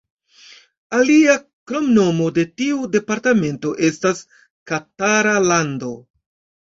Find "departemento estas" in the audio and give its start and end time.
2.95-4.23